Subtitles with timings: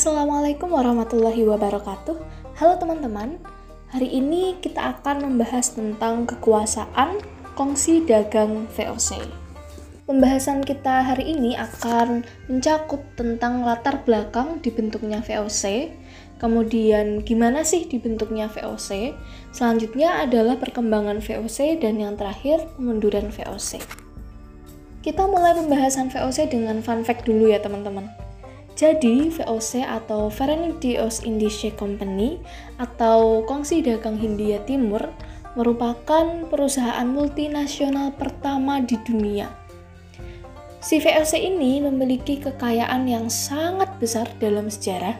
[0.00, 2.16] Assalamualaikum warahmatullahi wabarakatuh.
[2.56, 3.36] Halo teman-teman,
[3.92, 7.20] hari ini kita akan membahas tentang kekuasaan
[7.52, 9.20] kongsi dagang VOC.
[10.08, 15.92] Pembahasan kita hari ini akan mencakup tentang latar belakang dibentuknya VOC,
[16.40, 19.12] kemudian gimana sih dibentuknya VOC,
[19.52, 23.84] selanjutnya adalah perkembangan VOC, dan yang terakhir pemunduran VOC.
[25.04, 28.19] Kita mulai pembahasan VOC dengan fun fact dulu ya teman-teman.
[28.80, 32.40] Jadi, VOC atau Verenigde Oost-Indische Company
[32.80, 35.04] atau Kongsi Dagang Hindia Timur
[35.52, 39.52] merupakan perusahaan multinasional pertama di dunia.
[40.80, 45.12] Si VOC ini memiliki kekayaan yang sangat besar dalam sejarah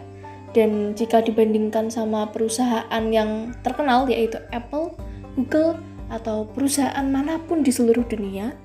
[0.57, 4.97] dan jika dibandingkan sama perusahaan yang terkenal yaitu Apple,
[5.37, 5.77] Google,
[6.09, 8.57] atau perusahaan mana pun di seluruh dunia,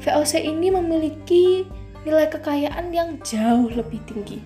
[0.00, 1.68] VOC ini memiliki
[2.02, 4.42] nilai kekayaan yang jauh lebih tinggi.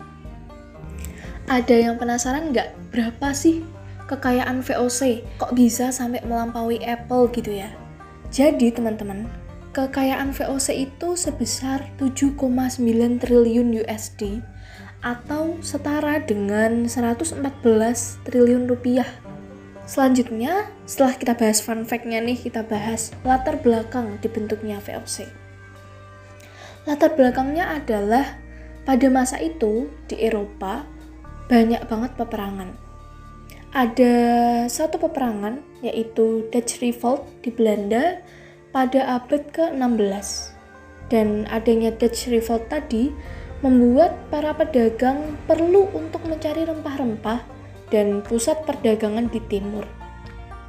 [1.47, 3.63] Ada yang penasaran nggak berapa sih
[4.11, 5.23] kekayaan VOC?
[5.39, 7.71] Kok bisa sampai melampaui Apple gitu ya?
[8.35, 9.31] Jadi teman-teman,
[9.71, 14.43] kekayaan VOC itu sebesar 7,9 triliun USD
[15.07, 17.39] atau setara dengan 114
[18.27, 19.07] triliun rupiah.
[19.87, 25.46] Selanjutnya, setelah kita bahas fun fact-nya nih, kita bahas latar belakang dibentuknya VOC.
[26.87, 28.39] Latar belakangnya adalah
[28.87, 30.87] pada masa itu di Eropa
[31.51, 32.71] banyak banget peperangan.
[33.75, 34.15] Ada
[34.71, 38.23] satu peperangan yaitu Dutch Revolt di Belanda
[38.71, 40.55] pada abad ke-16.
[41.11, 43.11] Dan adanya Dutch Revolt tadi
[43.67, 47.43] membuat para pedagang perlu untuk mencari rempah-rempah
[47.91, 50.06] dan pusat perdagangan di timur.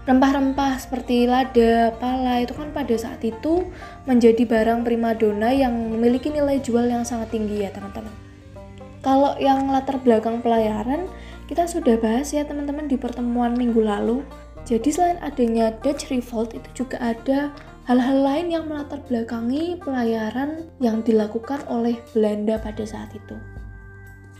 [0.07, 3.67] Rempah-rempah seperti lada, pala itu kan pada saat itu
[4.07, 8.15] menjadi barang primadona yang memiliki nilai jual yang sangat tinggi ya teman-teman.
[9.03, 11.11] Kalau yang latar belakang pelayaran,
[11.51, 14.23] kita sudah bahas ya teman-teman di pertemuan minggu lalu.
[14.63, 17.51] Jadi selain adanya Dutch Revolt itu juga ada
[17.83, 23.56] hal-hal lain yang melatar belakangi pelayaran yang dilakukan oleh Belanda pada saat itu.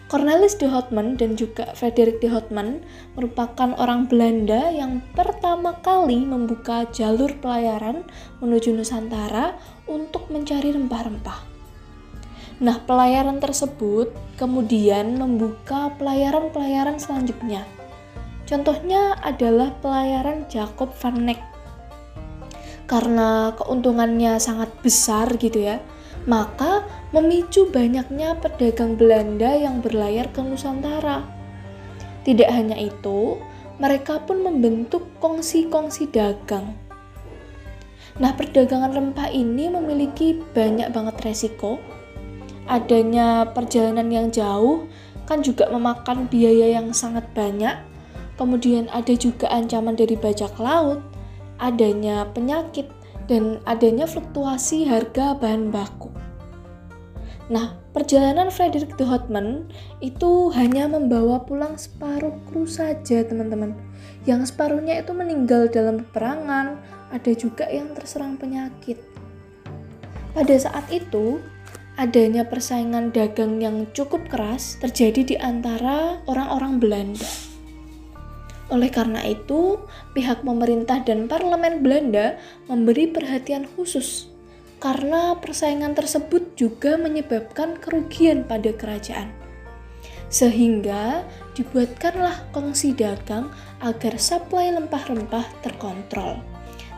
[0.07, 2.79] Cornelis de Houtman dan juga Frederik de Houtman
[3.19, 8.07] merupakan orang Belanda yang pertama kali membuka jalur pelayaran
[8.40, 11.40] menuju Nusantara untuk mencari rempah-rempah.
[12.63, 17.67] Nah, pelayaran tersebut kemudian membuka pelayaran-pelayaran selanjutnya.
[18.47, 21.44] Contohnya adalah pelayaran Jacob van Neck.
[22.88, 25.84] Karena keuntungannya sangat besar gitu ya,
[26.27, 26.83] maka
[27.15, 31.23] memicu banyaknya pedagang Belanda yang berlayar ke Nusantara.
[32.27, 33.39] Tidak hanya itu,
[33.79, 36.75] mereka pun membentuk kongsi-kongsi dagang.
[38.19, 41.79] Nah, perdagangan rempah ini memiliki banyak banget resiko.
[42.67, 44.89] Adanya perjalanan yang jauh
[45.23, 47.79] kan juga memakan biaya yang sangat banyak.
[48.35, 50.99] Kemudian ada juga ancaman dari bajak laut,
[51.61, 52.89] adanya penyakit,
[53.29, 56.16] dan adanya fluktuasi harga bahan baku.
[57.47, 59.72] Nah, perjalanan Frederick de Houtman
[60.03, 63.72] itu hanya membawa pulang separuh kru saja, teman-teman.
[64.28, 66.75] Yang separuhnya itu meninggal dalam peperangan,
[67.08, 69.00] ada juga yang terserang penyakit.
[70.35, 71.40] Pada saat itu,
[71.96, 77.31] adanya persaingan dagang yang cukup keras terjadi di antara orang-orang Belanda.
[78.68, 79.79] Oleh karena itu,
[80.12, 82.35] pihak pemerintah dan parlemen Belanda
[82.68, 84.28] memberi perhatian khusus
[84.77, 89.33] karena persaingan tersebut juga menyebabkan kerugian pada kerajaan.
[90.27, 91.23] Sehingga
[91.55, 93.49] dibuatkanlah kongsi dagang
[93.81, 96.37] agar suplai rempah-rempah terkontrol.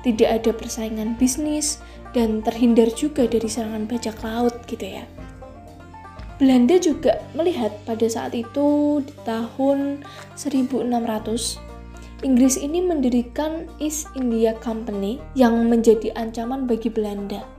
[0.02, 1.80] Tidak ada persaingan bisnis
[2.16, 5.06] dan terhindar juga dari serangan bajak laut gitu ya.
[6.40, 10.08] Belanda juga melihat pada saat itu di tahun
[10.40, 11.60] 1600
[12.20, 17.59] Inggris ini mendirikan East India Company yang menjadi ancaman bagi Belanda.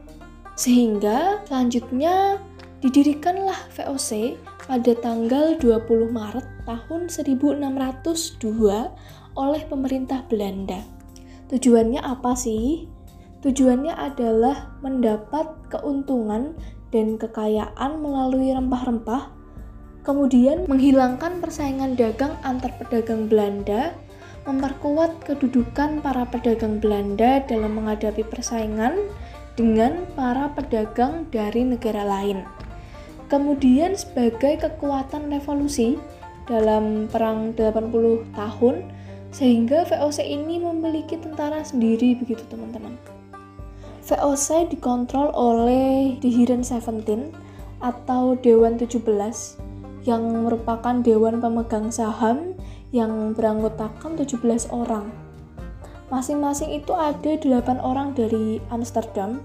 [0.61, 2.37] Sehingga selanjutnya
[2.85, 4.37] didirikanlah VOC
[4.69, 8.45] pada tanggal 20 Maret tahun 1602
[9.41, 10.85] oleh pemerintah Belanda.
[11.49, 12.85] Tujuannya apa sih?
[13.41, 16.53] Tujuannya adalah mendapat keuntungan
[16.93, 19.33] dan kekayaan melalui rempah-rempah,
[20.05, 23.97] kemudian menghilangkan persaingan dagang antar pedagang Belanda,
[24.45, 29.09] memperkuat kedudukan para pedagang Belanda dalam menghadapi persaingan
[29.61, 32.49] dengan para pedagang dari negara lain.
[33.29, 36.01] Kemudian sebagai kekuatan revolusi
[36.49, 38.89] dalam perang 80 tahun
[39.37, 42.97] sehingga VOC ini memiliki tentara sendiri begitu teman-teman.
[44.09, 47.31] VOC dikontrol oleh The Hidden Seventeen
[47.85, 48.97] atau Dewan 17
[50.09, 52.57] yang merupakan dewan pemegang saham
[52.97, 55.13] yang beranggotakan 17 orang.
[56.11, 59.39] Masing-masing itu ada 8 orang dari Amsterdam,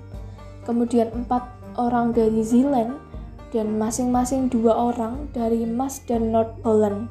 [0.65, 2.97] kemudian 4 orang dari Zealand,
[3.55, 7.07] dan masing-masing dua orang dari Mas dan North Holland.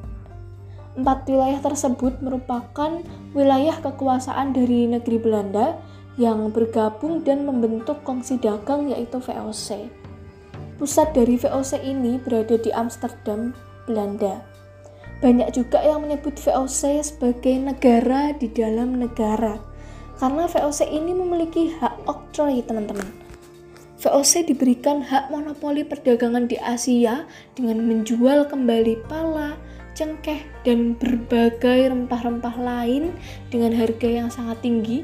[0.93, 3.01] Empat wilayah tersebut merupakan
[3.33, 5.75] wilayah kekuasaan dari negeri Belanda
[6.15, 9.89] yang bergabung dan membentuk kongsi dagang yaitu VOC.
[10.77, 13.51] Pusat dari VOC ini berada di Amsterdam,
[13.89, 14.45] Belanda.
[15.19, 19.57] Banyak juga yang menyebut VOC sebagai negara di dalam negara,
[20.21, 23.24] karena VOC ini memiliki hak oktroy, teman-teman.
[24.05, 27.25] VOC diberikan hak monopoli perdagangan di Asia
[27.57, 29.57] dengan menjual kembali pala,
[29.97, 33.17] cengkeh, dan berbagai rempah-rempah lain
[33.49, 35.01] dengan harga yang sangat tinggi,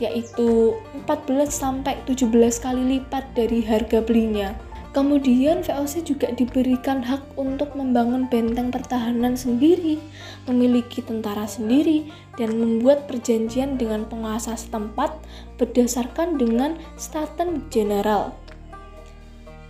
[0.00, 0.72] yaitu
[1.04, 2.32] 14 sampai 17
[2.64, 4.56] kali lipat dari harga belinya.
[4.96, 10.00] Kemudian VOC juga diberikan hak untuk membangun benteng pertahanan sendiri,
[10.48, 12.08] memiliki tentara sendiri,
[12.40, 15.12] dan membuat perjanjian dengan penguasa setempat
[15.60, 18.32] berdasarkan dengan Staten General.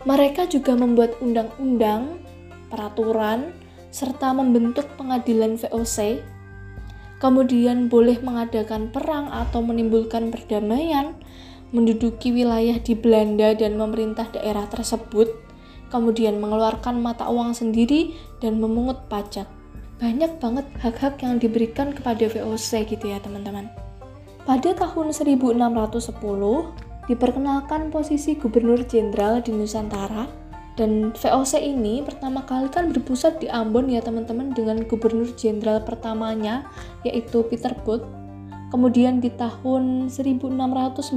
[0.06, 2.22] Mereka juga membuat undang-undang,
[2.70, 3.50] peraturan,
[3.90, 6.22] serta membentuk pengadilan VOC.
[7.18, 11.18] Kemudian boleh mengadakan perang atau menimbulkan perdamaian,
[11.74, 15.28] menduduki wilayah di Belanda dan memerintah daerah tersebut,
[15.92, 19.48] kemudian mengeluarkan mata uang sendiri dan memungut pajak.
[19.98, 23.66] Banyak banget hak-hak yang diberikan kepada VOC gitu ya teman-teman.
[24.46, 25.90] Pada tahun 1610,
[27.08, 30.28] diperkenalkan posisi gubernur jenderal di Nusantara
[30.78, 36.68] dan VOC ini pertama kali kan berpusat di Ambon ya teman-teman dengan gubernur jenderal pertamanya
[37.02, 38.06] yaitu Peter Booth
[38.68, 41.08] Kemudian di tahun 1619,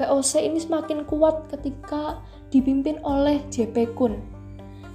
[0.00, 4.16] VOC ini semakin kuat ketika dipimpin oleh JP Kun.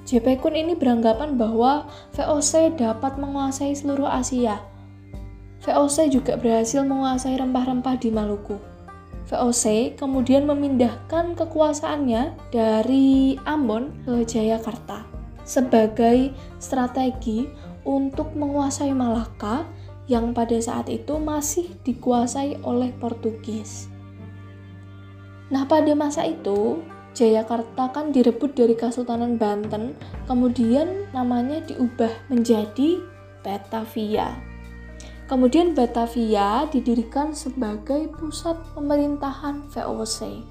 [0.06, 1.86] JP Kun ini beranggapan bahwa
[2.18, 4.62] VOC dapat menguasai seluruh Asia.
[5.62, 8.58] VOC juga berhasil menguasai rempah-rempah di Maluku.
[9.26, 15.06] VOC kemudian memindahkan kekuasaannya dari Ambon ke Jayakarta
[15.46, 17.50] sebagai strategi
[17.86, 19.66] untuk menguasai Malaka
[20.06, 23.90] yang pada saat itu masih dikuasai oleh Portugis.
[25.50, 26.82] Nah, pada masa itu,
[27.16, 29.96] Jayakarta kan direbut dari Kesultanan Banten,
[30.28, 33.00] kemudian namanya diubah menjadi
[33.46, 34.36] Batavia.
[35.26, 40.46] Kemudian Batavia didirikan sebagai pusat pemerintahan VOC.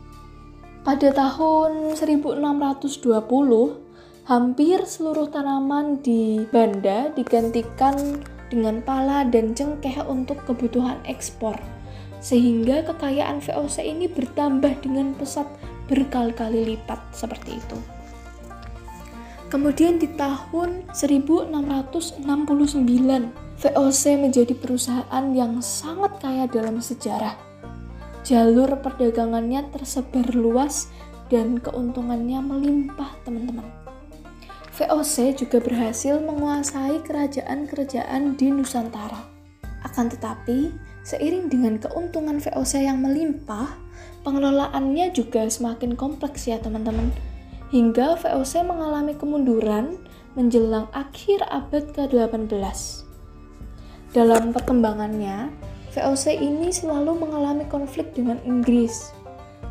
[0.83, 3.07] Pada tahun 1620,
[4.25, 8.25] hampir seluruh tanaman di Banda digantikan
[8.55, 11.59] dengan pala dan cengkeh untuk kebutuhan ekspor,
[12.23, 15.51] sehingga kekayaan VOC ini bertambah dengan pesat
[15.91, 17.79] berkali-kali lipat seperti itu.
[19.51, 22.23] Kemudian di tahun 1669,
[23.55, 27.39] VOC menjadi perusahaan yang sangat kaya dalam sejarah.
[28.25, 30.89] Jalur perdagangannya tersebar luas
[31.29, 33.84] dan keuntungannya melimpah, teman-teman.
[34.75, 39.23] VOC juga berhasil menguasai kerajaan-kerajaan di Nusantara.
[39.87, 40.75] Akan tetapi,
[41.07, 43.71] seiring dengan keuntungan VOC yang melimpah,
[44.27, 47.15] pengelolaannya juga semakin kompleks ya teman-teman.
[47.71, 49.95] Hingga VOC mengalami kemunduran
[50.35, 53.07] menjelang akhir abad ke-18.
[54.11, 55.55] Dalam perkembangannya,
[55.95, 59.15] VOC ini selalu mengalami konflik dengan Inggris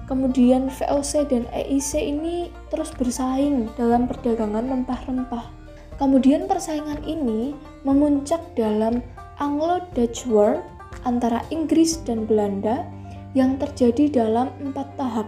[0.03, 5.47] Kemudian VOC dan EIC ini terus bersaing dalam perdagangan rempah-rempah.
[5.95, 7.55] Kemudian persaingan ini
[7.87, 8.99] memuncak dalam
[9.39, 10.59] Anglo-Dutch War
[11.07, 12.83] antara Inggris dan Belanda
[13.33, 15.27] yang terjadi dalam empat tahap.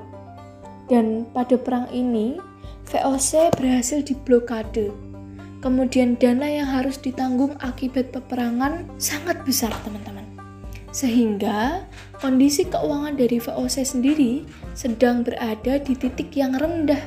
[0.86, 2.38] Dan pada perang ini,
[2.86, 4.94] VOC berhasil diblokade.
[5.65, 10.25] Kemudian dana yang harus ditanggung akibat peperangan sangat besar, teman-teman.
[10.95, 11.83] Sehingga
[12.23, 17.03] kondisi keuangan dari VOC sendiri sedang berada di titik yang rendah.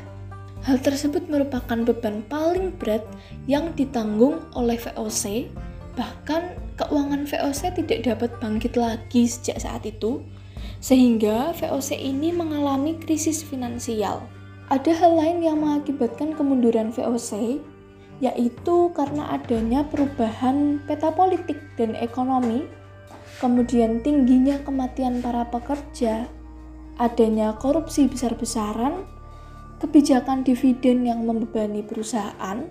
[0.69, 3.01] Hal tersebut merupakan beban paling berat
[3.49, 5.49] yang ditanggung oleh VOC,
[5.97, 10.21] bahkan keuangan VOC tidak dapat bangkit lagi sejak saat itu,
[10.85, 14.21] sehingga VOC ini mengalami krisis finansial.
[14.69, 17.65] Ada hal lain yang mengakibatkan kemunduran VOC,
[18.21, 22.69] yaitu karena adanya perubahan peta politik dan ekonomi
[23.39, 26.27] kemudian tingginya kematian para pekerja,
[26.99, 29.07] adanya korupsi besar-besaran,
[29.79, 32.67] kebijakan dividen yang membebani perusahaan,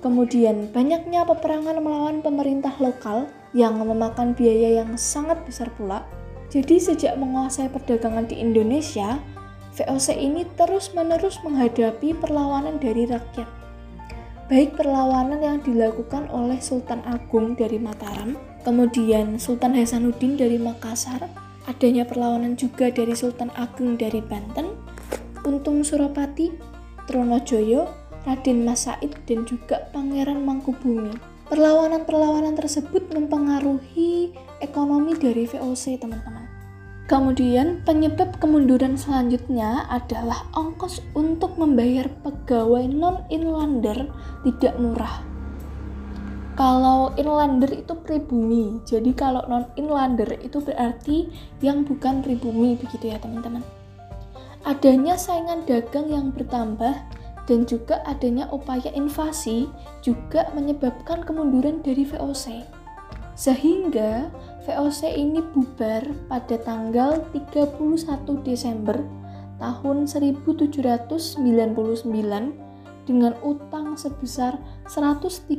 [0.00, 6.02] kemudian banyaknya peperangan melawan pemerintah lokal yang memakan biaya yang sangat besar pula.
[6.48, 9.20] Jadi sejak menguasai perdagangan di Indonesia,
[9.72, 13.48] VOC ini terus-menerus menghadapi perlawanan dari rakyat.
[14.52, 21.26] baik perlawanan yang dilakukan oleh Sultan Agung dari Mataram, kemudian Sultan Hasanuddin dari Makassar,
[21.66, 24.74] adanya perlawanan juga dari Sultan Agung dari Banten,
[25.42, 26.50] Untung Suropati,
[27.10, 27.90] Tronojoyo,
[28.22, 31.10] Raden Mas Said, dan juga Pangeran Mangkubumi.
[31.50, 36.46] Perlawanan-perlawanan tersebut mempengaruhi ekonomi dari VOC, teman-teman.
[37.10, 44.08] Kemudian penyebab kemunduran selanjutnya adalah ongkos untuk membayar pegawai non-inlander
[44.46, 45.31] tidak murah.
[46.62, 51.26] Kalau inlander itu pribumi, jadi kalau non-inlander itu berarti
[51.58, 53.66] yang bukan pribumi begitu ya teman-teman.
[54.62, 56.94] Adanya saingan dagang yang bertambah
[57.50, 59.66] dan juga adanya upaya invasi
[60.06, 62.62] juga menyebabkan kemunduran dari VOC.
[63.34, 64.30] Sehingga
[64.62, 67.74] VOC ini bubar pada tanggal 31
[68.46, 69.02] Desember
[69.58, 71.42] tahun 1799
[73.08, 75.56] dengan utang sebesar 136,7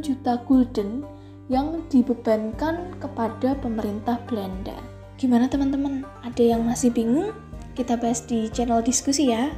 [0.00, 1.04] juta gulden
[1.52, 4.76] yang dibebankan kepada pemerintah Belanda.
[5.20, 6.02] Gimana teman-teman?
[6.24, 7.36] Ada yang masih bingung?
[7.76, 9.52] Kita bahas di channel diskusi ya.